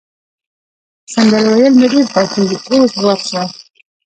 سندرې 1.13 1.51
ویل 1.57 1.73
مي 1.79 1.87
ډېر 1.93 2.05
خوښیږي، 2.11 2.57
اوس 2.71 2.91
غوږ 3.01 3.19
شه. 3.29 3.41